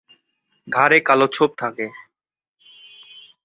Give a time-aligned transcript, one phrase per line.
[0.67, 1.87] ঘাড়ে কালো ছোপ থাকে।